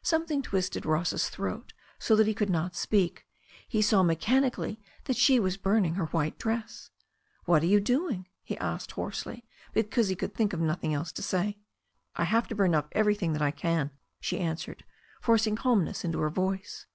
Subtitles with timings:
[0.00, 3.26] Something twisted Ross's throat so that he could not speak.
[3.68, 6.88] He saw mechanically that she was burning her white dress.
[7.44, 9.44] "What are you doing?" he asked hoarsely,
[9.74, 11.58] because he could think of nothing else to say.
[12.14, 14.82] "I have to burn everything up that I can," she answered,,
[15.20, 16.86] forcing calmness into her voice.